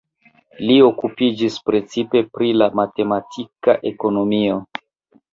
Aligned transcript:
Li 0.67 0.75
okupiĝis 0.85 1.57
precipe 1.69 2.21
pri 2.37 2.49
la 2.61 2.69
matematika 2.79 3.75
ekonomio. 3.91 4.57